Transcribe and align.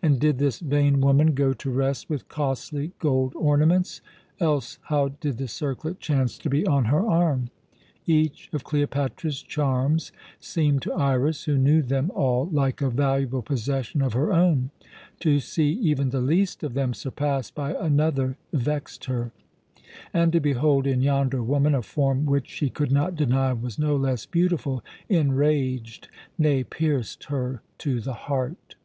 And 0.00 0.20
did 0.20 0.38
this 0.38 0.60
vain 0.60 1.00
woman 1.00 1.34
go 1.34 1.52
to 1.52 1.70
rest 1.72 2.08
with 2.08 2.28
costly 2.28 2.92
gold 3.00 3.32
ornaments? 3.34 4.00
Else 4.38 4.78
how 4.82 5.08
did 5.08 5.38
the 5.38 5.48
circlet 5.48 5.98
chance 5.98 6.38
to 6.38 6.48
be 6.48 6.64
on 6.64 6.84
her 6.84 7.02
arm? 7.04 7.50
Each 8.06 8.48
of 8.52 8.62
Cleopatra's 8.62 9.42
charms 9.42 10.12
seemed 10.38 10.82
to 10.82 10.92
Iras, 10.94 11.46
who 11.46 11.58
knew 11.58 11.82
them 11.82 12.12
all, 12.14 12.46
like 12.48 12.80
a 12.80 12.88
valuable 12.90 13.42
possession 13.42 14.02
of 14.02 14.12
her 14.12 14.32
own. 14.32 14.70
To 15.18 15.40
see 15.40 15.72
even 15.72 16.10
the 16.10 16.20
least 16.20 16.62
of 16.62 16.74
them 16.74 16.94
surpassed 16.94 17.56
by 17.56 17.74
another 17.74 18.36
vexed 18.52 19.06
her; 19.06 19.32
and 20.14 20.32
to 20.32 20.38
behold 20.38 20.86
in 20.86 21.02
yonder 21.02 21.42
woman 21.42 21.74
a 21.74 21.82
form 21.82 22.24
which 22.24 22.48
she 22.48 22.70
could 22.70 22.92
not 22.92 23.16
deny 23.16 23.52
was 23.52 23.80
no 23.80 23.96
less 23.96 24.26
beautiful, 24.26 24.84
enraged, 25.08 26.06
nay, 26.38 26.62
pierced 26.62 27.24
her 27.24 27.62
to 27.78 27.98
the 28.00 28.14
heart. 28.14 28.76